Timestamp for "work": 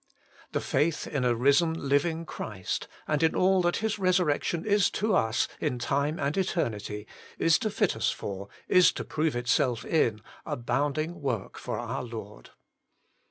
11.21-11.55